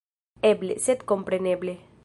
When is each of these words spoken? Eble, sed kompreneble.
Eble, 0.49 0.77
sed 0.87 1.05
kompreneble. 1.13 1.81